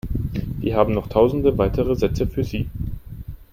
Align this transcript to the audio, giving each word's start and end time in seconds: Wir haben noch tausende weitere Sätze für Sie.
Wir 0.57 0.77
haben 0.77 0.95
noch 0.95 1.09
tausende 1.09 1.59
weitere 1.59 1.95
Sätze 1.95 2.25
für 2.25 2.43
Sie. 2.43 2.67